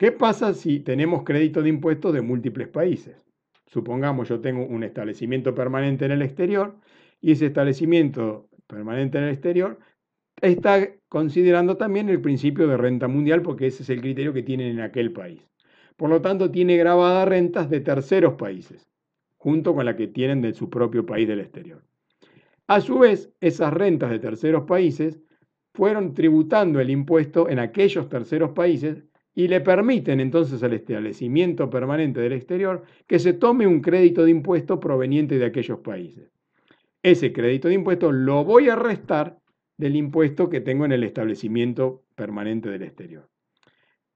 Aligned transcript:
¿Qué 0.00 0.12
pasa 0.12 0.54
si 0.54 0.80
tenemos 0.80 1.24
crédito 1.24 1.60
de 1.60 1.68
impuestos 1.68 2.14
de 2.14 2.22
múltiples 2.22 2.68
países? 2.68 3.22
Supongamos 3.66 4.30
yo 4.30 4.40
tengo 4.40 4.64
un 4.64 4.82
establecimiento 4.82 5.54
permanente 5.54 6.06
en 6.06 6.12
el 6.12 6.22
exterior 6.22 6.74
y 7.20 7.32
ese 7.32 7.44
establecimiento 7.44 8.48
permanente 8.66 9.18
en 9.18 9.24
el 9.24 9.30
exterior 9.34 9.78
está 10.40 10.88
considerando 11.10 11.76
también 11.76 12.08
el 12.08 12.22
principio 12.22 12.66
de 12.66 12.78
renta 12.78 13.08
mundial 13.08 13.42
porque 13.42 13.66
ese 13.66 13.82
es 13.82 13.90
el 13.90 14.00
criterio 14.00 14.32
que 14.32 14.42
tienen 14.42 14.68
en 14.68 14.80
aquel 14.80 15.12
país. 15.12 15.46
Por 15.98 16.08
lo 16.08 16.22
tanto, 16.22 16.50
tiene 16.50 16.78
grabadas 16.78 17.28
rentas 17.28 17.68
de 17.68 17.80
terceros 17.80 18.36
países, 18.36 18.88
junto 19.36 19.74
con 19.74 19.84
la 19.84 19.96
que 19.96 20.06
tienen 20.06 20.40
de 20.40 20.54
su 20.54 20.70
propio 20.70 21.04
país 21.04 21.28
del 21.28 21.40
exterior. 21.40 21.84
A 22.68 22.80
su 22.80 23.00
vez, 23.00 23.34
esas 23.42 23.70
rentas 23.70 24.08
de 24.08 24.18
terceros 24.18 24.64
países 24.64 25.20
fueron 25.74 26.14
tributando 26.14 26.80
el 26.80 26.88
impuesto 26.88 27.50
en 27.50 27.58
aquellos 27.58 28.08
terceros 28.08 28.52
países 28.52 29.04
y 29.34 29.48
le 29.48 29.60
permiten 29.60 30.20
entonces 30.20 30.62
al 30.62 30.72
establecimiento 30.72 31.70
permanente 31.70 32.20
del 32.20 32.32
exterior 32.32 32.82
que 33.06 33.18
se 33.18 33.32
tome 33.32 33.66
un 33.66 33.80
crédito 33.80 34.24
de 34.24 34.32
impuesto 34.32 34.80
proveniente 34.80 35.38
de 35.38 35.46
aquellos 35.46 35.78
países. 35.80 36.30
Ese 37.02 37.32
crédito 37.32 37.68
de 37.68 37.74
impuesto 37.74 38.12
lo 38.12 38.44
voy 38.44 38.68
a 38.68 38.76
restar 38.76 39.38
del 39.78 39.96
impuesto 39.96 40.50
que 40.50 40.60
tengo 40.60 40.84
en 40.84 40.92
el 40.92 41.04
establecimiento 41.04 42.04
permanente 42.14 42.68
del 42.68 42.82
exterior. 42.82 43.30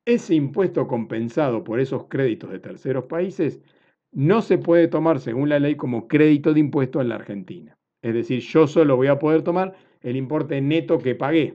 Ese 0.05 0.35
impuesto 0.35 0.87
compensado 0.87 1.65
por 1.65 1.81
esos 1.81 2.09
créditos 2.09 2.51
de 2.51 2.59
terceros 2.59 3.07
países 3.07 3.63
no 4.13 4.43
se 4.43 4.59
puede 4.59 4.89
tomar, 4.89 5.19
según 5.19 5.49
la 5.49 5.59
ley, 5.59 5.77
como 5.77 6.07
crédito 6.07 6.53
de 6.53 6.61
impuesto 6.61 7.01
en 7.01 7.09
la 7.09 7.15
Argentina. 7.15 7.79
Es 8.03 8.13
decir, 8.13 8.41
yo 8.41 8.67
solo 8.67 8.97
voy 8.97 9.07
a 9.07 9.19
poder 9.19 9.43
tomar 9.43 9.75
el 10.03 10.17
importe 10.17 10.61
neto 10.61 10.99
que 10.99 11.15
pagué, 11.15 11.55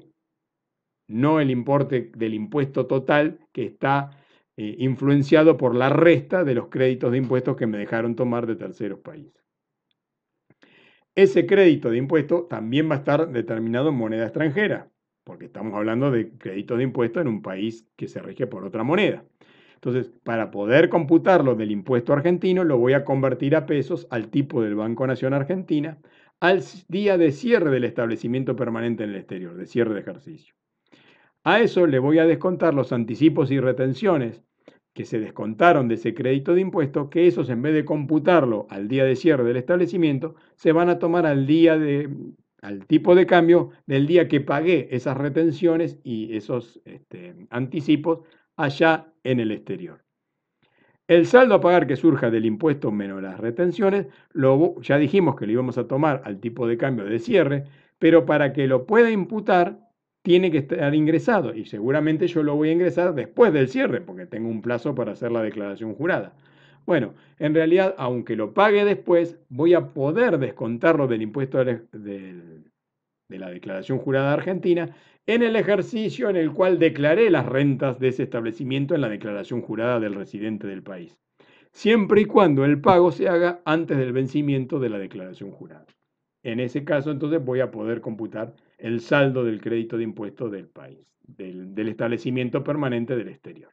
no 1.10 1.42
el 1.42 1.52
importe 1.52 2.12
del 2.16 2.34
impuesto 2.34 2.86
total 2.86 3.40
que 3.52 3.66
está 3.66 4.12
eh, 4.56 4.76
influenciado 4.80 5.58
por 5.58 5.76
la 5.76 5.90
resta 5.90 6.46
de 6.46 6.56
los 6.56 6.70
créditos 6.70 7.12
de 7.12 7.18
impuestos 7.18 7.58
que 7.58 7.68
me 7.68 7.78
dejaron 7.78 8.16
tomar 8.16 8.48
de 8.48 8.56
terceros 8.56 9.00
países. 9.00 9.44
Ese 11.16 11.46
crédito 11.46 11.90
de 11.90 11.98
impuesto 11.98 12.44
también 12.50 12.90
va 12.90 12.96
a 12.96 13.00
estar 13.00 13.30
determinado 13.30 13.90
en 13.90 13.96
moneda 13.96 14.24
extranjera 14.24 14.90
porque 15.30 15.46
estamos 15.46 15.76
hablando 15.76 16.10
de 16.10 16.32
crédito 16.40 16.76
de 16.76 16.84
impuesto 16.84 17.22
en 17.22 17.28
un 17.28 17.44
país 17.44 17.88
que 17.96 18.08
se 18.08 18.20
rige 18.20 18.48
por 18.48 18.66
otra 18.66 18.84
moneda. 18.84 19.24
Entonces, 19.76 20.12
para 20.24 20.50
poder 20.50 20.90
computarlo 20.90 21.54
del 21.54 21.70
impuesto 21.70 22.14
argentino, 22.14 22.64
lo 22.64 22.80
voy 22.80 22.94
a 22.94 23.06
convertir 23.06 23.56
a 23.56 23.68
pesos 23.68 24.08
al 24.10 24.30
tipo 24.30 24.64
del 24.64 24.74
Banco 24.74 25.06
Nación 25.06 25.36
Argentina 25.36 26.00
al 26.40 26.64
día 26.88 27.20
de 27.20 27.32
cierre 27.32 27.70
del 27.70 27.84
establecimiento 27.84 28.56
permanente 28.56 29.04
en 29.04 29.12
el 29.12 29.18
exterior, 29.18 29.56
de 29.56 29.68
cierre 29.68 29.94
de 29.94 30.00
ejercicio. 30.00 30.56
A 31.50 31.62
eso 31.62 31.88
le 31.88 31.98
voy 31.98 32.20
a 32.20 32.28
descontar 32.28 32.76
los 32.76 32.94
anticipos 32.94 33.50
y 33.50 33.60
retenciones 33.60 34.44
que 34.94 35.04
se 35.04 35.20
descontaron 35.20 35.88
de 35.88 35.96
ese 35.96 36.14
crédito 36.14 36.54
de 36.54 36.62
impuesto, 36.62 37.10
que 37.10 37.26
esos 37.26 37.50
en 37.50 37.64
vez 37.64 37.74
de 37.74 37.86
computarlo 37.86 38.68
al 38.70 38.88
día 38.88 39.04
de 39.04 39.16
cierre 39.16 39.44
del 39.44 39.58
establecimiento, 39.58 40.36
se 40.54 40.74
van 40.74 40.90
a 40.90 41.00
tomar 41.00 41.26
al 41.26 41.48
día 41.48 41.76
de 41.76 42.08
al 42.62 42.86
tipo 42.86 43.16
de 43.16 43.26
cambio 43.26 43.72
del 43.88 44.06
día 44.06 44.28
que 44.28 44.42
pagué 44.42 44.90
esas 44.92 45.18
retenciones 45.18 45.98
y 46.04 46.38
esos 46.38 46.82
este, 46.86 47.34
anticipos 47.50 48.20
allá 48.56 49.12
en 49.24 49.40
el 49.40 49.52
exterior. 49.52 50.04
El 51.08 51.26
saldo 51.26 51.56
a 51.56 51.62
pagar 51.62 51.88
que 51.88 51.96
surja 51.96 52.30
del 52.30 52.46
impuesto 52.46 52.92
menos 52.92 53.24
las 53.24 53.40
retenciones, 53.40 54.06
lo, 54.34 54.80
ya 54.82 55.00
dijimos 55.00 55.36
que 55.36 55.48
lo 55.48 55.54
íbamos 55.54 55.80
a 55.80 55.88
tomar 55.88 56.22
al 56.26 56.40
tipo 56.40 56.68
de 56.68 56.78
cambio 56.78 57.06
de 57.06 57.18
cierre, 57.18 57.64
pero 57.98 58.28
para 58.28 58.54
que 58.54 58.68
lo 58.68 58.86
pueda 58.86 59.10
imputar 59.10 59.89
tiene 60.30 60.52
que 60.52 60.60
estar 60.60 60.94
ingresado 60.94 61.56
y 61.56 61.66
seguramente 61.66 62.28
yo 62.28 62.44
lo 62.44 62.56
voy 62.56 62.70
a 62.70 62.74
ingresar 62.74 63.16
después 63.16 63.52
del 63.52 63.68
cierre 63.68 64.00
porque 64.00 64.28
tengo 64.28 64.48
un 64.48 64.62
plazo 64.62 64.94
para 64.94 65.14
hacer 65.14 65.32
la 65.32 65.42
declaración 65.42 65.96
jurada. 65.96 66.36
Bueno, 66.86 67.16
en 67.40 67.56
realidad, 67.56 67.96
aunque 67.98 68.36
lo 68.36 68.54
pague 68.54 68.86
después, 68.86 69.40
voy 69.50 69.74
a 69.74 69.88
poder 69.88 70.38
descontarlo 70.38 71.08
del 71.08 71.24
impuesto 71.24 71.66
de, 71.66 71.82
la 73.28 73.50
declaración 73.50 73.98
jurada 73.98 74.32
argentina 74.32 74.96
en 75.26 75.42
el 75.42 75.56
ejercicio 75.56 76.30
en 76.30 76.36
el 76.36 76.52
cual 76.52 76.78
declaré 76.78 77.32
las 77.32 77.48
rentas 77.48 77.98
de 77.98 78.10
ese 78.10 78.22
establecimiento 78.22 78.94
en 78.94 79.02
la 79.02 79.10
declaración 79.10 79.64
jurada 79.64 80.00
del 80.00 80.14
residente 80.14 80.68
del 80.68 80.84
país, 80.84 81.18
siempre 81.72 82.22
y 82.22 82.26
cuando 82.26 82.66
el 82.66 82.80
pago 82.80 83.12
se 83.12 83.28
haga 83.28 83.62
antes 83.66 83.98
del 83.98 84.14
vencimiento 84.14 84.80
de 84.80 84.90
la 84.90 85.00
declaración 85.00 85.50
jurada. 85.50 85.88
En 86.44 86.60
ese 86.60 86.84
caso, 86.84 87.10
entonces, 87.10 87.44
voy 87.44 87.62
a 87.62 87.72
poder 87.72 88.00
computar 88.00 88.54
el 88.80 89.02
saldo 89.02 89.44
del 89.44 89.62
crédito 89.62 89.98
de 89.98 90.04
impuesto 90.04 90.50
del 90.50 90.68
país, 90.68 91.00
del 91.22 91.88
establecimiento 91.88 92.64
permanente 92.64 93.16
del 93.16 93.28
exterior. 93.28 93.72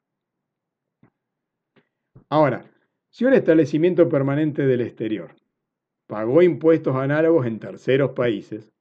Ahora, 2.28 2.68
si 3.10 3.24
un 3.24 3.32
establecimiento 3.32 4.08
permanente 4.08 4.66
del 4.66 4.80
exterior 4.80 5.34
pagó 6.06 6.42
impuestos 6.42 6.96
análogos 6.96 7.46
en 7.46 7.58
terceros 7.58 8.10
países, 8.10 8.72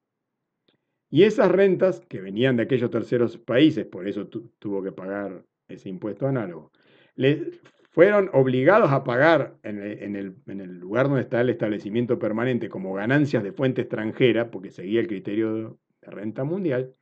y 1.10 1.24
esas 1.24 1.52
rentas 1.52 2.02
que 2.10 2.20
venían 2.20 2.58
de 2.58 2.64
aquellos 2.64 2.90
terceros 2.90 3.38
países, 3.38 3.86
por 3.86 4.08
eso 4.08 4.28
tuvo 4.28 4.84
que 4.84 4.92
pagar 4.92 5.46
ese 5.68 5.90
impuesto 5.90 6.28
análogo, 6.28 6.72
le 7.16 7.52
fueron 7.92 8.30
obligados 8.34 8.92
a 8.92 9.06
pagar 9.06 9.56
en 9.64 9.82
el, 9.82 10.36
en 10.48 10.60
el, 10.60 10.80
lugar 10.80 11.08
donde 11.08 11.22
está 11.22 11.40
el 11.40 11.50
establecimiento 11.50 12.20
permanente 12.20 12.68
como 12.68 12.94
ganancias 12.94 13.42
de 13.44 13.54
fuente 13.54 13.84
extranjera, 13.84 14.52
porque 14.52 14.72
seguía 14.72 15.00
el 15.00 15.08
criterio 15.08 15.80
renta 16.12 16.44
mundial, 16.44 16.94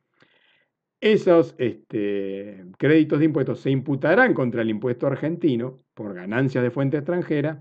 esos 1.00 1.54
este, 1.58 2.64
créditos 2.78 3.18
de 3.18 3.26
impuestos 3.26 3.60
se 3.60 3.70
imputarán 3.70 4.32
contra 4.32 4.62
el 4.62 4.70
impuesto 4.70 5.06
argentino 5.06 5.80
por 5.92 6.14
ganancias 6.14 6.64
de 6.64 6.70
fuente 6.70 6.96
extranjera 6.96 7.60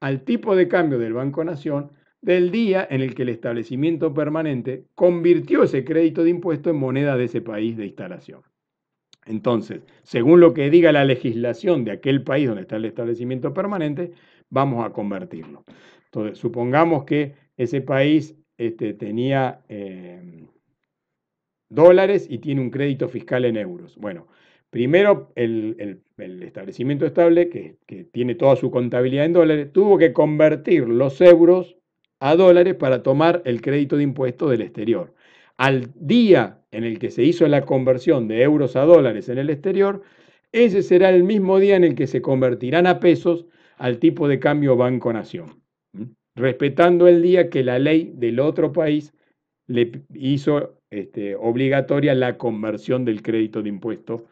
al 0.00 0.24
tipo 0.24 0.56
de 0.56 0.66
cambio 0.66 0.98
del 0.98 1.12
Banco 1.12 1.44
Nación 1.44 1.92
del 2.20 2.50
día 2.50 2.86
en 2.90 3.00
el 3.00 3.14
que 3.14 3.22
el 3.22 3.28
establecimiento 3.28 4.12
permanente 4.12 4.86
convirtió 4.94 5.62
ese 5.62 5.84
crédito 5.84 6.24
de 6.24 6.30
impuesto 6.30 6.70
en 6.70 6.76
moneda 6.76 7.16
de 7.16 7.24
ese 7.24 7.40
país 7.40 7.76
de 7.76 7.86
instalación. 7.86 8.42
Entonces, 9.26 9.82
según 10.02 10.40
lo 10.40 10.54
que 10.54 10.70
diga 10.70 10.92
la 10.92 11.04
legislación 11.04 11.84
de 11.84 11.92
aquel 11.92 12.24
país 12.24 12.48
donde 12.48 12.62
está 12.62 12.76
el 12.76 12.86
establecimiento 12.86 13.54
permanente, 13.54 14.12
vamos 14.48 14.84
a 14.84 14.90
convertirlo. 14.90 15.64
Entonces, 16.06 16.38
supongamos 16.38 17.04
que 17.04 17.34
ese 17.56 17.80
país 17.80 18.36
este, 18.58 18.94
tenía 18.94 19.60
eh, 19.68 20.46
dólares 21.70 22.26
y 22.28 22.38
tiene 22.38 22.60
un 22.60 22.70
crédito 22.70 23.08
fiscal 23.08 23.44
en 23.44 23.56
euros. 23.56 23.96
Bueno, 23.96 24.26
primero 24.70 25.32
el, 25.36 26.02
establecimiento 26.18 27.06
estable, 27.06 27.48
que, 27.48 27.76
que, 27.86 28.04
tiene 28.04 28.34
toda 28.34 28.56
su 28.56 28.70
contabilidad 28.70 29.24
en 29.24 29.32
dólares, 29.32 29.72
tuvo 29.72 29.96
que 29.96 30.12
convertir 30.12 30.88
los 30.88 31.20
euros 31.20 31.76
a 32.20 32.36
dólares 32.36 32.74
para 32.74 33.02
tomar 33.02 33.42
el 33.46 33.62
crédito 33.62 33.96
de 33.96 34.02
impuesto 34.02 34.48
del 34.48 34.60
exterior. 34.60 35.14
Al 35.56 35.90
día 35.94 36.58
en 36.70 36.84
el 36.84 36.98
que 36.98 37.10
se 37.10 37.22
hizo 37.22 37.46
la 37.48 37.64
conversión 37.64 38.28
de 38.28 38.42
euros 38.42 38.76
a 38.76 38.84
dólares 38.84 39.28
en 39.28 39.38
el 39.38 39.50
exterior, 39.50 40.02
ese 40.52 40.82
será 40.82 41.10
el 41.10 41.22
mismo 41.22 41.58
día 41.58 41.76
en 41.76 41.84
el 41.84 41.94
que 41.94 42.06
se 42.06 42.20
convertirán 42.20 42.86
a 42.86 43.00
pesos 43.00 43.46
al 43.76 43.98
tipo 43.98 44.28
de 44.28 44.40
cambio 44.40 44.76
Banco 44.76 45.12
Nación, 45.12 45.62
respetando 46.36 47.08
el 47.08 47.22
día 47.22 47.48
que 47.50 47.62
la 47.62 47.78
ley 47.78 48.12
del 48.14 48.40
otro 48.40 48.72
país 48.72 49.14
le 49.66 50.02
hizo 50.12 50.79
este, 50.90 51.36
obligatoria 51.36 52.14
la 52.14 52.36
conversión 52.36 53.04
del 53.04 53.22
crédito 53.22 53.62
de 53.62 53.68
impuesto 53.68 54.26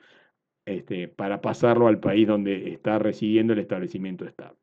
este, 0.67 1.09
para 1.09 1.41
pasarlo 1.41 1.87
al 1.87 2.01
país 2.01 2.27
donde 2.27 2.73
está 2.73 2.99
residiendo 2.99 3.53
el 3.53 3.61
establecimiento 3.61 4.27
estable. 4.27 4.59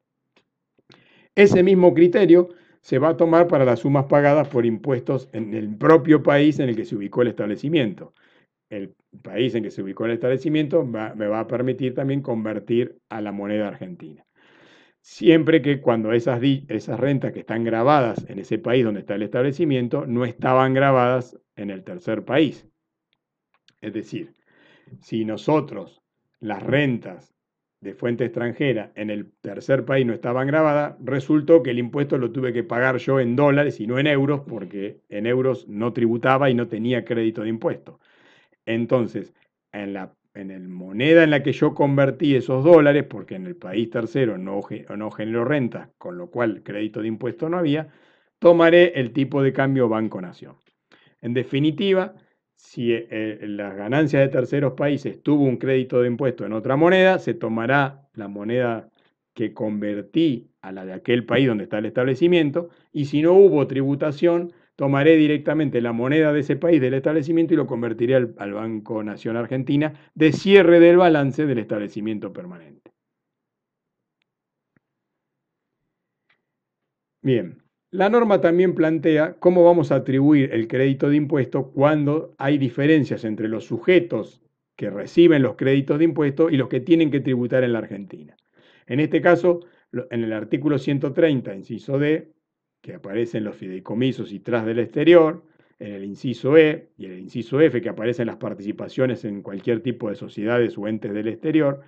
Ese 1.34 1.64
mismo 1.64 1.94
criterio 1.94 2.50
se 2.82 3.00
va 3.00 3.10
a 3.10 3.18
tomar 3.18 3.48
para 3.48 3.66
las 3.66 3.80
sumas 3.80 4.06
pagadas 4.06 4.48
por 4.48 4.66
impuestos 4.66 5.28
en 5.34 5.54
el 5.54 5.76
propio 5.76 6.22
país 6.22 6.60
en 6.60 6.70
el 6.70 6.76
que 6.76 6.86
se 6.86 6.96
ubicó 6.96 7.24
el 7.24 7.30
establecimiento. 7.30 8.14
El 8.70 8.94
país 9.24 9.56
en 9.56 9.64
que 9.64 9.72
se 9.72 9.82
ubicó 9.82 10.06
el 10.06 10.12
establecimiento 10.12 10.86
me 10.86 11.28
va 11.28 11.40
a 11.40 11.48
permitir 11.48 11.94
también 11.94 12.22
convertir 12.22 12.98
a 13.10 13.22
la 13.22 13.32
moneda 13.32 13.68
argentina 13.68 14.26
siempre 15.06 15.62
que 15.62 15.82
cuando 15.82 16.14
esas, 16.14 16.42
esas 16.68 17.00
rentas 17.00 17.32
que 17.32 17.42
están 17.42 17.64
grabadas 17.64 18.26
en 18.28 18.40
ese 18.40 18.58
país 18.58 18.84
donde 18.84 19.02
está 19.02 19.14
el 19.14 19.22
establecimiento 19.22 20.08
no 20.08 20.26
estaban 20.26 20.74
grabadas 20.74 21.38
en 21.56 21.70
el 21.70 21.84
tercer 21.84 22.26
país. 22.26 22.68
Es 23.82 23.94
decir, 23.94 24.34
si 25.02 25.24
nosotros 25.24 26.02
las 26.40 26.64
rentas 26.64 27.36
de 27.82 27.94
fuente 27.94 28.26
extranjera 28.26 28.94
en 28.96 29.12
el 29.12 29.32
tercer 29.42 29.86
país 29.86 30.08
no 30.08 30.14
estaban 30.14 30.48
grabadas, 30.48 30.96
resultó 31.00 31.62
que 31.62 31.70
el 31.70 31.78
impuesto 31.78 32.18
lo 32.18 32.32
tuve 32.32 32.52
que 32.52 32.64
pagar 32.64 32.98
yo 32.98 33.20
en 33.20 33.36
dólares 33.36 33.80
y 33.80 33.86
no 33.86 34.00
en 34.00 34.08
euros, 34.08 34.42
porque 34.48 35.02
en 35.10 35.28
euros 35.28 35.68
no 35.68 35.94
tributaba 35.94 36.50
y 36.50 36.56
no 36.56 36.68
tenía 36.68 37.06
crédito 37.06 37.44
de 37.44 37.50
impuesto. 37.50 38.00
Entonces, 38.66 39.36
en 39.72 39.94
la 39.94 40.16
en 40.36 40.52
el 40.52 40.68
moneda 40.68 41.24
en 41.24 41.32
la 41.32 41.42
que 41.42 41.54
yo 41.54 41.74
convertí 41.74 42.36
esos 42.36 42.64
dólares, 42.64 43.06
porque 43.10 43.36
en 43.36 43.48
el 43.48 43.56
país 43.56 43.90
tercero 43.90 44.38
no, 44.38 44.62
no 44.96 45.12
generó 45.12 45.46
renta, 45.46 45.90
con 45.98 46.18
lo 46.18 46.30
cual 46.30 46.62
crédito 46.62 47.02
de 47.02 47.08
impuesto 47.08 47.50
no 47.50 47.58
había, 47.58 47.90
tomaré 48.40 49.00
el 49.00 49.12
tipo 49.12 49.42
de 49.42 49.54
cambio 49.54 49.90
Banco 49.90 50.22
Nación. 50.22 50.58
En 51.22 51.34
definitiva, 51.34 52.14
si 52.54 52.92
eh, 52.94 53.40
las 53.48 53.76
ganancias 53.76 54.22
de 54.22 54.30
terceros 54.30 54.74
países 54.74 55.24
tuvo 55.24 55.44
un 55.44 55.58
crédito 55.58 56.02
de 56.02 56.08
impuesto 56.08 56.46
en 56.46 56.54
otra 56.54 56.76
moneda, 56.76 57.20
se 57.20 57.34
tomará 57.34 58.08
la 58.14 58.28
moneda 58.28 58.90
que 59.34 59.54
convertí 59.54 60.52
a 60.62 60.72
la 60.72 60.86
de 60.86 60.94
aquel 60.94 61.26
país 61.26 61.48
donde 61.48 61.66
está 61.66 61.80
el 61.80 61.86
establecimiento, 61.86 62.70
y 62.92 63.06
si 63.06 63.22
no 63.22 63.34
hubo 63.34 63.68
tributación, 63.68 64.54
tomaré 64.76 65.16
directamente 65.16 65.82
la 65.82 65.94
moneda 65.94 66.34
de 66.34 66.42
ese 66.42 66.56
país 66.56 66.82
del 66.82 66.94
establecimiento 66.94 67.54
y 67.54 67.58
lo 67.58 67.68
convertiré 67.68 68.16
al, 68.16 68.54
Banco 68.54 69.04
Nación 69.04 69.38
Argentina 69.38 69.94
de 70.14 70.32
cierre 70.34 70.80
del 70.80 70.98
balance 70.98 71.46
del 71.46 71.60
establecimiento 71.60 72.34
permanente. 72.34 72.92
Bien, 77.22 77.64
la 77.92 78.10
norma 78.10 78.42
también 78.42 78.76
plantea 78.76 79.36
cómo 79.40 79.64
vamos 79.64 79.92
a 79.92 79.96
atribuir 79.96 80.54
el 80.54 80.68
crédito 80.68 81.10
de 81.10 81.16
impuesto 81.16 81.72
cuando 81.72 82.36
hay 82.38 82.58
diferencias 82.58 83.24
entre 83.24 83.48
los 83.48 83.66
sujetos 83.66 84.42
que 84.76 84.90
reciben 84.90 85.42
los 85.42 85.56
créditos 85.56 85.98
de 85.98 86.06
impuesto 86.06 86.50
y 86.50 86.58
los 86.58 86.68
que 86.68 86.82
tienen 86.82 87.10
que 87.10 87.22
tributar 87.22 87.64
en 87.64 87.74
la 87.74 87.80
Argentina. 87.80 88.36
En 88.86 89.00
este 89.00 89.22
caso, 89.22 89.62
en 90.12 90.24
el 90.24 90.34
artículo 90.34 90.78
130, 90.78 91.56
inciso 91.56 91.98
D, 91.98 92.35
que 92.86 92.94
aparecen 92.94 93.44
los 93.44 93.56
fideicomisos 93.56 94.32
y 94.32 94.42
tras 94.42 94.64
del 94.64 94.78
exterior, 94.78 95.44
en 95.80 95.94
el 95.94 96.06
inciso 96.06 96.56
E 96.56 96.92
y 97.00 97.08
en 97.08 97.14
el 97.14 97.20
inciso 97.20 97.60
F, 97.60 97.82
que 97.82 97.90
aparecen 97.90 98.28
las 98.28 98.36
participaciones 98.36 99.26
en 99.26 99.42
cualquier 99.42 99.82
tipo 99.82 100.08
de 100.08 100.16
sociedades 100.16 100.78
o 100.78 100.88
entes 100.88 101.12
del 101.12 101.28
exterior, 101.28 101.82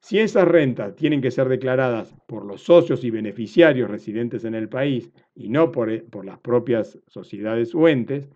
si 0.00 0.18
esas 0.18 0.46
rentas 0.46 0.94
tienen 0.94 1.22
que 1.22 1.30
ser 1.30 1.48
declaradas 1.48 2.14
por 2.26 2.44
los 2.44 2.64
socios 2.64 3.02
y 3.02 3.10
beneficiarios 3.10 3.90
residentes 3.90 4.44
en 4.44 4.54
el 4.54 4.68
país 4.68 5.10
y 5.34 5.48
no 5.48 5.72
por, 5.72 5.90
eh, 5.90 6.02
por, 6.02 6.26
las 6.26 6.38
propias 6.40 6.98
sociedades 7.06 7.74
o 7.74 7.88
entes, 7.88 8.28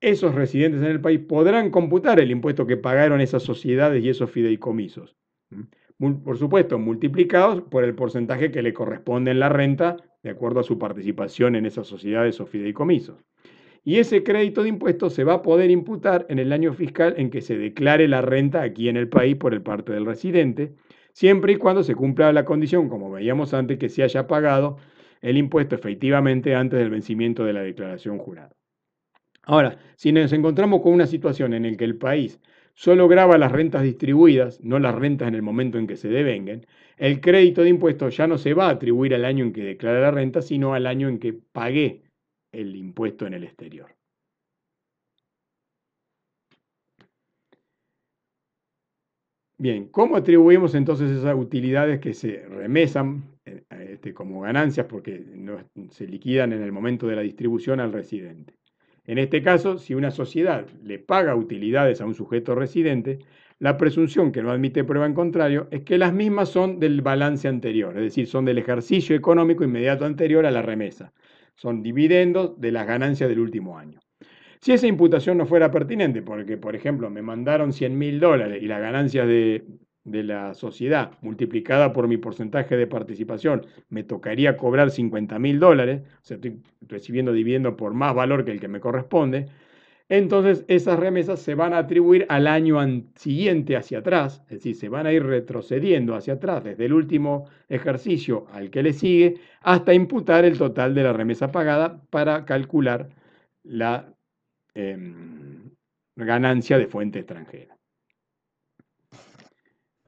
esos 0.00 0.34
residentes 0.34 0.80
en 0.80 0.88
el 0.88 1.00
país 1.00 1.20
podrán 1.20 1.70
computar 1.70 2.18
el 2.18 2.32
impuesto 2.32 2.66
que 2.66 2.76
pagaron 2.76 3.20
esas 3.20 3.44
sociedades 3.44 4.02
y 4.02 4.08
esos 4.08 4.28
fideicomisos. 4.28 5.14
Por 6.24 6.36
supuesto, 6.36 6.80
multiplicados 6.80 7.62
por 7.62 7.84
el 7.84 7.94
porcentaje 7.94 8.50
que 8.50 8.62
le 8.62 8.74
corresponde 8.74 9.30
en 9.30 9.38
la 9.38 9.50
renta 9.50 9.98
de 10.22 10.30
acuerdo 10.30 10.60
a 10.60 10.64
su 10.64 10.78
participación 10.78 11.56
en 11.56 11.66
esas 11.66 11.86
sociedades 11.86 12.40
o 12.40 12.46
fideicomisos 12.46 13.16
y 13.84 13.98
ese 13.98 14.22
crédito 14.22 14.62
de 14.62 14.68
impuestos 14.68 15.14
se 15.14 15.24
va 15.24 15.34
a 15.34 15.42
poder 15.42 15.70
imputar 15.70 16.26
en 16.28 16.38
el 16.38 16.52
año 16.52 16.72
fiscal 16.72 17.14
en 17.16 17.30
que 17.30 17.40
se 17.40 17.56
declare 17.58 18.06
la 18.06 18.22
renta 18.22 18.62
aquí 18.62 18.88
en 18.88 18.96
el 18.96 19.08
país 19.08 19.36
por 19.36 19.54
el 19.54 19.62
parte 19.62 19.92
del 19.92 20.06
residente, 20.06 20.74
siempre 21.12 21.54
y 21.54 21.56
cuando 21.56 21.82
se 21.82 21.94
cumpla 21.94 22.32
la 22.32 22.44
condición, 22.44 22.88
como 22.88 23.10
veíamos 23.10 23.54
antes, 23.54 23.78
que 23.78 23.88
se 23.88 24.02
haya 24.02 24.26
pagado 24.26 24.78
el 25.20 25.36
impuesto 25.36 25.74
efectivamente 25.74 26.54
antes 26.54 26.78
del 26.78 26.90
vencimiento 26.90 27.44
de 27.44 27.52
la 27.52 27.62
declaración 27.62 28.18
jurada. 28.18 28.50
Ahora, 29.44 29.78
si 29.96 30.12
nos 30.12 30.32
encontramos 30.32 30.82
con 30.82 30.92
una 30.92 31.06
situación 31.06 31.52
en 31.52 31.68
la 31.68 31.76
que 31.76 31.84
el 31.84 31.96
país 31.96 32.40
solo 32.74 33.08
graba 33.08 33.38
las 33.38 33.52
rentas 33.52 33.82
distribuidas, 33.82 34.60
no 34.62 34.78
las 34.78 34.94
rentas 34.94 35.28
en 35.28 35.34
el 35.34 35.42
momento 35.42 35.78
en 35.78 35.86
que 35.86 35.96
se 35.96 36.08
devenguen, 36.08 36.66
el 36.96 37.20
crédito 37.20 37.62
de 37.62 37.68
impuestos 37.68 38.16
ya 38.16 38.26
no 38.26 38.38
se 38.38 38.54
va 38.54 38.68
a 38.68 38.72
atribuir 38.72 39.14
al 39.14 39.24
año 39.24 39.44
en 39.44 39.52
que 39.52 39.64
declara 39.64 40.00
la 40.00 40.10
renta, 40.10 40.42
sino 40.42 40.74
al 40.74 40.86
año 40.86 41.08
en 41.08 41.18
que 41.18 41.32
pagué 41.32 42.02
el 42.52 42.76
impuesto 42.76 43.26
en 43.26 43.34
el 43.34 43.44
exterior. 43.44 43.94
Bien, 49.58 49.88
¿cómo 49.88 50.16
atribuimos 50.16 50.74
entonces 50.74 51.10
esas 51.10 51.36
utilidades 51.36 52.00
que 52.00 52.14
se 52.14 52.44
remesan 52.48 53.38
eh, 53.44 53.62
este, 53.70 54.12
como 54.12 54.40
ganancias 54.40 54.86
porque 54.86 55.24
se 55.90 56.08
liquidan 56.08 56.52
en 56.52 56.62
el 56.62 56.72
momento 56.72 57.06
de 57.06 57.14
la 57.14 57.22
distribución 57.22 57.78
al 57.78 57.92
residente? 57.92 58.54
En 59.06 59.18
este 59.18 59.42
caso, 59.42 59.78
si 59.78 59.94
una 59.94 60.10
sociedad 60.10 60.66
le 60.84 60.98
paga 60.98 61.34
utilidades 61.34 62.00
a 62.00 62.06
un 62.06 62.14
sujeto 62.14 62.54
residente, 62.54 63.18
la 63.58 63.76
presunción 63.76 64.32
que 64.32 64.42
no 64.42 64.50
admite 64.50 64.84
prueba 64.84 65.06
en 65.06 65.14
contrario 65.14 65.68
es 65.70 65.82
que 65.82 65.98
las 65.98 66.12
mismas 66.12 66.48
son 66.48 66.78
del 66.78 67.00
balance 67.02 67.48
anterior, 67.48 67.96
es 67.96 68.04
decir, 68.04 68.26
son 68.26 68.44
del 68.44 68.58
ejercicio 68.58 69.14
económico 69.16 69.64
inmediato 69.64 70.04
anterior 70.04 70.46
a 70.46 70.50
la 70.50 70.62
remesa 70.62 71.12
son 71.54 71.82
dividendos 71.82 72.60
de 72.60 72.72
las 72.72 72.86
ganancias 72.86 73.28
del 73.28 73.40
último 73.40 73.78
año. 73.78 74.00
Si 74.60 74.72
esa 74.72 74.86
imputación 74.86 75.38
no 75.38 75.46
fuera 75.46 75.70
pertinente, 75.70 76.22
porque 76.22 76.56
por 76.56 76.76
ejemplo 76.76 77.10
me 77.10 77.22
mandaron 77.22 77.72
100 77.72 77.98
mil 77.98 78.20
dólares 78.20 78.62
y 78.62 78.66
las 78.66 78.80
ganancias 78.80 79.26
de, 79.26 79.64
de, 80.04 80.22
la 80.22 80.54
sociedad 80.54 81.12
multiplicada 81.20 81.92
por 81.92 82.08
mi 82.08 82.16
porcentaje 82.16 82.76
de 82.76 82.86
participación 82.86 83.66
me 83.88 84.04
tocaría 84.04 84.56
cobrar 84.56 84.90
50 84.90 85.38
mil 85.38 85.60
dólares, 85.60 86.02
o 86.22 86.24
sea, 86.24 86.36
estoy 86.36 86.60
recibiendo 86.82 87.32
dividendo 87.32 87.76
por 87.76 87.94
más 87.94 88.14
valor 88.14 88.44
que 88.44 88.52
el 88.52 88.60
que 88.60 88.68
me 88.68 88.80
corresponde, 88.80 89.46
entonces 90.08 90.64
esas 90.68 90.98
remesas 90.98 91.40
se 91.40 91.54
van 91.54 91.72
a 91.72 91.78
atribuir 91.78 92.26
al 92.28 92.46
año 92.46 92.78
siguiente 93.14 93.76
hacia 93.76 94.00
atrás, 94.00 94.42
es 94.44 94.58
decir, 94.58 94.76
se 94.76 94.88
van 94.90 95.06
a 95.06 95.12
ir 95.12 95.24
retrocediendo 95.24 96.14
hacia 96.14 96.34
atrás 96.34 96.64
desde 96.64 96.84
el 96.84 96.92
último 96.92 97.48
ejercicio 97.68 98.46
al 98.52 98.70
que 98.70 98.82
le 98.82 98.92
sigue 98.92 99.36
hasta 99.62 99.94
imputar 99.94 100.44
el 100.44 100.58
total 100.58 100.94
de 100.94 101.04
la 101.04 101.12
remesa 101.14 101.50
pagada 101.50 102.02
para 102.10 102.44
calcular 102.44 103.08
la 103.62 104.12
em, 104.74 105.70
ganancia 106.16 106.78
de 106.78 106.88
fuente 106.88 107.20
extranjera. 107.20 107.78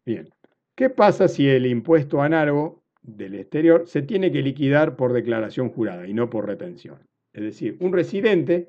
Bien, 0.07 0.29
¿qué 0.75 0.91
pasa 0.91 1.29
si 1.29 1.49
el 1.49 1.65
impuesto 1.65 2.21
análogo 2.21 2.83
del 3.01 3.37
exterior 3.37 3.85
se 3.87 4.03
tiene 4.03 4.31
que 4.31 4.43
liquidar 4.43 4.97
por 4.97 5.15
declaración 5.15 5.71
jurada 5.71 6.07
y 6.07 6.13
no 6.13 6.29
por 6.29 6.47
retención? 6.47 6.99
Es 7.33 7.43
decir, 7.43 7.79
un 7.81 7.93
residente 7.93 8.69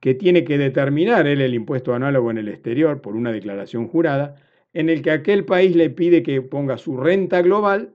que 0.00 0.14
tiene 0.14 0.42
que 0.42 0.56
determinar 0.56 1.26
él 1.26 1.42
el 1.42 1.52
impuesto 1.52 1.94
análogo 1.94 2.30
en 2.30 2.38
el 2.38 2.48
exterior 2.48 3.02
por 3.02 3.14
una 3.14 3.30
declaración 3.30 3.88
jurada, 3.88 4.36
en 4.72 4.88
el 4.88 5.02
que 5.02 5.10
aquel 5.10 5.44
país 5.44 5.76
le 5.76 5.90
pide 5.90 6.22
que 6.22 6.40
ponga 6.40 6.78
su 6.78 6.96
renta 6.96 7.42
global 7.42 7.94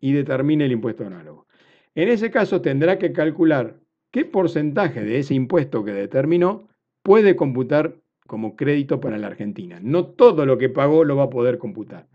y 0.00 0.12
determine 0.12 0.64
el 0.64 0.72
impuesto 0.72 1.06
análogo. 1.06 1.46
En 1.94 2.08
ese 2.08 2.32
caso 2.32 2.60
tendrá 2.60 2.98
que 2.98 3.12
calcular 3.12 3.78
qué 4.10 4.24
porcentaje 4.24 5.04
de 5.04 5.20
ese 5.20 5.34
impuesto 5.34 5.84
que 5.84 5.92
determinó 5.92 6.68
puede 7.04 7.36
computar 7.36 7.94
como 8.26 8.56
crédito 8.56 9.00
para 9.00 9.18
la 9.18 9.28
Argentina. 9.28 9.78
No 9.80 10.06
todo 10.06 10.46
lo 10.46 10.58
que 10.58 10.68
pagó 10.68 11.04
lo 11.04 11.14
va 11.14 11.24
a 11.24 11.30
poder 11.30 11.58
computar. 11.58 12.08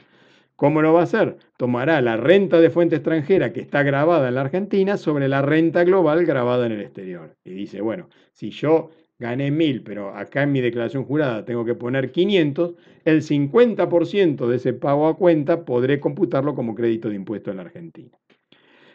¿Cómo 0.59 0.81
lo 0.81 0.91
va 0.91 0.99
a 0.99 1.03
hacer? 1.03 1.37
Tomará 1.55 2.01
la 2.01 2.17
renta 2.17 2.59
de 2.59 2.69
fuente 2.69 2.97
extranjera 2.97 3.53
que 3.53 3.61
está 3.61 3.81
grabada 3.81 4.27
en 4.27 4.35
la 4.35 4.41
Argentina 4.41 4.97
sobre 4.97 5.29
la 5.29 5.41
renta 5.41 5.85
global 5.85 6.25
grabada 6.25 6.65
en 6.65 6.73
el 6.73 6.81
exterior. 6.81 7.37
Y 7.45 7.51
dice, 7.51 7.79
bueno, 7.79 8.09
si 8.33 8.49
yo 8.49 8.89
gané 9.19 9.51
1000, 9.51 9.83
pero 9.83 10.13
acá 10.13 10.43
en 10.43 10.51
mi 10.51 10.59
declaración 10.59 11.05
jurada 11.05 11.45
tengo 11.45 11.63
que 11.63 11.75
poner 11.75 12.11
500, 12.11 12.73
el 13.05 13.21
50% 13.21 14.47
de 14.47 14.57
ese 14.57 14.73
pago 14.73 15.07
a 15.07 15.15
cuenta 15.15 15.63
podré 15.63 16.01
computarlo 16.01 16.55
como 16.55 16.75
crédito 16.75 17.07
de 17.07 17.15
impuesto 17.15 17.51
en 17.51 17.55
la 17.55 17.63
Argentina. 17.63 18.11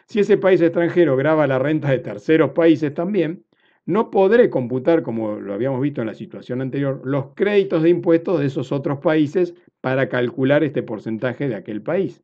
Si 0.05 0.19
ese 0.19 0.37
país 0.37 0.61
extranjero 0.61 1.17
graba 1.17 1.47
las 1.47 1.59
rentas 1.59 1.89
de 1.89 1.97
terceros 1.97 2.51
países 2.51 2.93
también, 2.93 3.43
no 3.85 4.09
podré 4.09 4.49
computar, 4.49 5.03
como 5.03 5.39
lo 5.39 5.53
habíamos 5.53 5.81
visto 5.81 6.01
en 6.01 6.07
la 6.07 6.15
situación 6.15 6.61
anterior, 6.61 7.01
los 7.05 7.33
créditos 7.35 7.83
de 7.83 7.89
impuestos 7.89 8.39
de 8.39 8.47
esos 8.47 8.71
otros 8.71 8.99
países 8.99 9.53
para 9.81 10.09
calcular 10.09 10.63
este 10.63 10.81
porcentaje 10.81 11.47
de 11.47 11.55
aquel 11.55 11.81
país. 11.83 12.23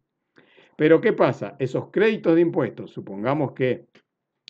Pero 0.75 1.01
¿qué 1.01 1.13
pasa? 1.13 1.56
Esos 1.60 1.89
créditos 1.91 2.34
de 2.36 2.41
impuestos, 2.41 2.91
supongamos 2.91 3.51
que 3.51 3.86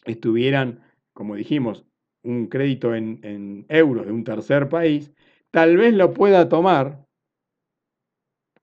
estuvieran, 0.05 0.81
como 1.13 1.35
dijimos, 1.35 1.85
un 2.23 2.47
crédito 2.47 2.95
en, 2.95 3.65
euros 3.67 4.05
de 4.05 4.11
un 4.11 4.23
tercer 4.23 4.69
país, 4.69 5.11
tal 5.51 5.75
vez 5.75 5.93
lo 5.93 6.13
pueda 6.13 6.47
tomar 6.47 7.05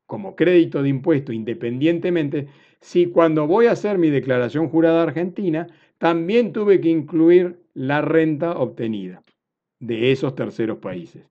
como 0.06 0.36
crédito 0.36 0.82
de 0.82 0.88
impuesto 0.88 1.32
independientemente 1.32 2.48
si 2.80 3.06
cuando 3.06 3.46
voy 3.46 3.66
a 3.66 3.72
hacer 3.72 3.98
mi 3.98 4.08
declaración 4.08 4.68
jurada 4.68 5.02
argentina 5.02 5.66
también 5.98 6.52
tuve 6.52 6.80
que 6.80 6.88
incluir 6.88 7.60
la 7.78 8.00
renta 8.00 8.58
obtenida 8.58 9.22
de 9.78 10.10
esos 10.10 10.34
terceros 10.34 10.78
países. 10.78 11.22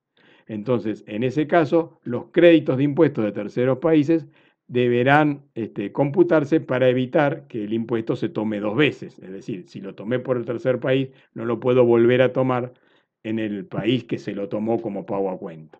Entonces, 0.46 1.04
en 1.06 1.22
ese 1.22 1.46
caso, 1.46 2.00
los 2.04 2.30
créditos 2.32 2.78
de 2.78 2.84
impuestos 2.84 3.22
de 3.22 3.32
terceros 3.32 3.78
países 3.78 4.26
deberán 4.66 5.44
este, 5.54 5.92
computarse 5.92 6.60
para 6.60 6.88
evitar 6.88 7.46
que 7.48 7.64
el 7.64 7.74
impuesto 7.74 8.16
se 8.16 8.30
tome 8.30 8.60
dos 8.60 8.74
veces. 8.74 9.18
Es 9.18 9.30
decir, 9.30 9.68
si 9.68 9.82
lo 9.82 9.94
tomé 9.94 10.20
por 10.20 10.38
el 10.38 10.46
tercer 10.46 10.80
país, 10.80 11.10
no 11.34 11.44
lo 11.44 11.60
puedo 11.60 11.84
volver 11.84 12.22
a 12.22 12.32
tomar 12.32 12.72
en 13.24 13.38
el 13.38 13.66
país 13.66 14.04
que 14.04 14.16
se 14.16 14.32
lo 14.32 14.48
tomó 14.48 14.80
como 14.80 15.04
pago 15.04 15.30
a 15.30 15.38
cuenta. 15.38 15.78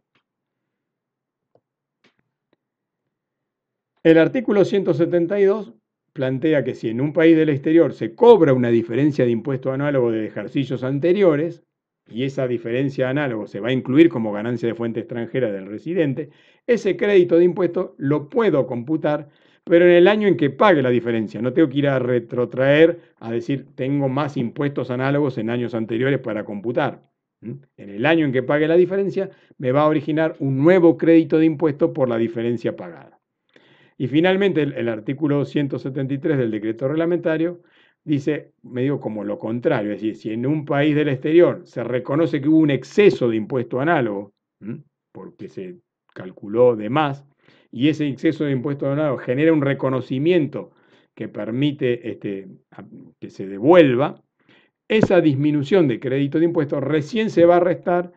El 4.02 4.18
artículo 4.18 4.66
172 4.66 5.72
plantea 6.18 6.64
que 6.64 6.74
si 6.74 6.88
en 6.88 7.00
un 7.00 7.12
país 7.12 7.36
del 7.36 7.48
exterior 7.48 7.92
se 7.92 8.16
cobra 8.16 8.52
una 8.52 8.70
diferencia 8.70 9.24
de 9.24 9.30
impuesto 9.30 9.70
análogo 9.70 10.10
de 10.10 10.26
ejercicios 10.26 10.82
anteriores, 10.82 11.62
y 12.08 12.24
esa 12.24 12.48
diferencia 12.48 13.08
análogo 13.08 13.46
se 13.46 13.60
va 13.60 13.68
a 13.68 13.72
incluir 13.72 14.08
como 14.08 14.32
ganancia 14.32 14.68
de 14.68 14.74
fuente 14.74 14.98
extranjera 14.98 15.52
del 15.52 15.66
residente, 15.66 16.30
ese 16.66 16.96
crédito 16.96 17.38
de 17.38 17.44
impuesto 17.44 17.94
lo 17.98 18.28
puedo 18.28 18.66
computar, 18.66 19.28
pero 19.62 19.84
en 19.84 19.92
el 19.92 20.08
año 20.08 20.26
en 20.26 20.36
que 20.36 20.50
pague 20.50 20.82
la 20.82 20.90
diferencia. 20.90 21.40
No 21.40 21.52
tengo 21.52 21.68
que 21.68 21.78
ir 21.78 21.86
a 21.86 22.00
retrotraer 22.00 22.98
a 23.20 23.30
decir 23.30 23.66
tengo 23.76 24.08
más 24.08 24.36
impuestos 24.36 24.90
análogos 24.90 25.38
en 25.38 25.50
años 25.50 25.72
anteriores 25.72 26.18
para 26.18 26.44
computar. 26.44 27.00
En 27.40 27.90
el 27.90 28.04
año 28.04 28.26
en 28.26 28.32
que 28.32 28.42
pague 28.42 28.66
la 28.66 28.74
diferencia, 28.74 29.30
me 29.56 29.70
va 29.70 29.82
a 29.82 29.88
originar 29.88 30.34
un 30.40 30.58
nuevo 30.58 30.98
crédito 30.98 31.38
de 31.38 31.44
impuesto 31.44 31.92
por 31.92 32.08
la 32.08 32.18
diferencia 32.18 32.74
pagada. 32.74 33.17
Y 33.98 34.06
finalmente, 34.06 34.62
el, 34.62 34.88
artículo 34.88 35.44
173 35.44 36.38
del 36.38 36.52
decreto 36.52 36.86
reglamentario 36.86 37.62
dice, 38.04 38.52
me 38.62 38.82
digo 38.82 39.00
como 39.00 39.24
lo 39.24 39.38
contrario, 39.38 39.92
es 39.92 40.00
decir, 40.00 40.16
si 40.16 40.32
en 40.32 40.46
un 40.46 40.64
país 40.64 40.94
del 40.94 41.08
exterior 41.08 41.62
se 41.64 41.82
reconoce 41.82 42.40
que 42.40 42.48
hubo 42.48 42.58
un 42.58 42.70
exceso 42.70 43.28
de 43.28 43.36
impuesto 43.36 43.80
análogo, 43.80 44.32
porque 45.12 45.48
se 45.48 45.80
calculó 46.14 46.76
de 46.76 46.88
más, 46.88 47.26
y 47.72 47.88
ese 47.88 48.06
exceso 48.06 48.44
de 48.44 48.52
impuesto 48.52 48.90
análogo 48.90 49.18
genera 49.18 49.52
un 49.52 49.62
reconocimiento 49.62 50.70
que 51.16 51.28
permite 51.28 52.08
este, 52.08 52.46
que 53.18 53.30
se 53.30 53.48
devuelva, 53.48 54.22
esa 54.86 55.20
disminución 55.20 55.88
de 55.88 55.98
crédito 55.98 56.38
de 56.38 56.44
impuestos 56.44 56.84
recién 56.84 57.30
se 57.30 57.44
va 57.44 57.56
a 57.56 57.60
restar 57.60 58.12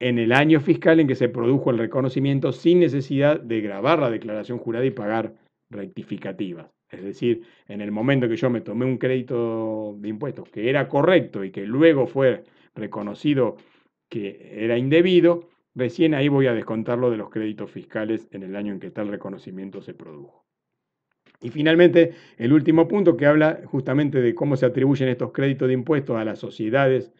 en 0.00 0.18
el 0.18 0.32
año 0.32 0.60
fiscal 0.60 1.00
en 1.00 1.08
que 1.08 1.14
se 1.14 1.28
produjo 1.28 1.70
el 1.70 1.78
reconocimiento 1.78 2.52
sin 2.52 2.80
necesidad 2.80 3.40
de 3.40 3.60
grabar 3.60 3.98
la 3.98 4.10
declaración 4.10 4.58
jurada 4.58 4.84
y 4.84 4.90
pagar 4.90 5.34
rectificativas. 5.70 6.70
Es 6.90 7.02
decir, 7.02 7.42
en 7.68 7.80
el 7.80 7.90
momento 7.90 8.28
que 8.28 8.36
yo 8.36 8.50
me 8.50 8.60
tomé 8.60 8.84
un 8.84 8.98
crédito 8.98 9.96
de 9.98 10.08
impuestos 10.08 10.48
que 10.50 10.70
era 10.70 10.88
correcto 10.88 11.44
y 11.44 11.50
que 11.50 11.66
luego 11.66 12.06
fue 12.06 12.44
reconocido 12.74 13.56
que 14.08 14.52
era 14.64 14.78
indebido, 14.78 15.48
recién 15.74 16.14
ahí 16.14 16.28
voy 16.28 16.46
a 16.46 16.54
descontarlo 16.54 17.10
de 17.10 17.16
los 17.16 17.30
créditos 17.30 17.70
fiscales 17.70 18.28
en 18.30 18.44
el 18.44 18.54
año 18.54 18.72
en 18.72 18.80
que 18.80 18.90
tal 18.90 19.08
reconocimiento 19.08 19.82
se 19.82 19.94
produjo. 19.94 20.44
Y 21.40 21.50
finalmente, 21.50 22.12
el 22.38 22.52
último 22.52 22.86
punto 22.86 23.16
que 23.16 23.26
habla 23.26 23.60
justamente 23.64 24.20
de 24.20 24.34
cómo 24.34 24.56
se 24.56 24.66
atribuyen 24.66 25.08
estos 25.08 25.32
créditos 25.32 25.68
de 25.68 25.74
impuestos 25.74 26.16
a 26.16 26.24
las 26.24 26.38
sociedades 26.38 27.12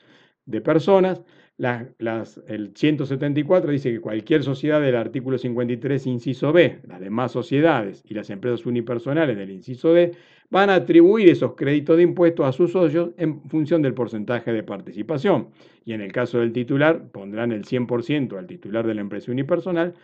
de 0.47 0.61
personas. 0.61 1.23
el 1.59 2.73
174 2.75 3.71
dice 3.71 3.93
que 3.93 4.00
cualquier 4.00 4.43
sociedad 4.43 4.81
del 4.81 4.97
artículo 4.97 5.38
53, 5.38 6.07
inciso 6.07 6.53
B, 6.53 6.81
las 6.87 7.00
demás 7.00 7.33
sociedades 7.33 8.03
y 8.07 8.15
las 8.15 8.31
empresas 8.31 8.65
unipersonales 8.67 9.37
del 9.37 9.50
inciso 9.50 9.93
D, 9.93 10.12
van 10.49 10.71
a 10.71 10.76
atribuir 10.76 11.29
esos 11.29 11.55
créditos 11.55 11.97
de 11.97 12.05
impuestos 12.05 12.47
a 12.47 12.53
sus 12.53 12.73
socios 12.73 13.11
en 13.17 13.43
función 13.49 13.83
del 13.83 13.95
porcentaje 13.95 14.53
de 14.53 14.62
participación. 14.62 15.49
Y 15.85 15.93
en 15.93 16.00
el 16.00 16.12
caso 16.12 16.38
del 16.38 16.53
titular, 16.53 17.09
pondrán 17.11 17.53
el 17.53 17.65
100% 17.65 18.38
al 18.38 18.47
titular 18.47 18.87
de 18.87 18.95
la 18.95 19.00
empresa 19.00 19.33
unipersonal 19.33 19.95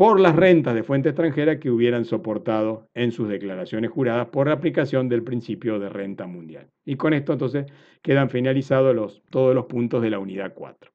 por 0.00 0.18
las 0.18 0.34
rentas 0.34 0.74
de 0.74 0.82
fuente 0.82 1.10
extranjera 1.10 1.60
que 1.60 1.70
hubieran 1.70 2.06
soportado 2.06 2.88
en 2.94 3.12
sus 3.12 3.28
declaraciones 3.28 3.90
juradas 3.90 4.28
por 4.28 4.48
la 4.48 4.54
aplicación 4.54 5.10
del 5.10 5.22
principio 5.22 5.78
de 5.78 5.90
renta 5.90 6.26
mundial. 6.26 6.70
Y 6.86 6.96
con 6.96 7.12
esto 7.12 7.34
entonces 7.34 7.66
quedan 8.00 8.30
finalizados 8.30 9.20
todos 9.28 9.54
los 9.54 9.66
puntos 9.66 10.00
de 10.00 10.08
la 10.08 10.18
unidad 10.18 10.54
4. 10.54 10.90